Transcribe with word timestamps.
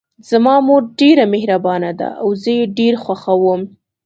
زما 0.29 0.55
مور 0.67 0.81
ډیره 0.99 1.25
مهربانه 1.35 1.91
ده 1.99 2.09
او 2.21 2.27
زه 2.41 2.51
یې 2.57 2.65
ډېر 2.79 2.93
خوښوم 3.03 3.61